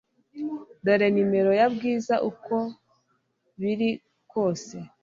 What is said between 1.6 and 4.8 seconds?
Bwiza uko biri kose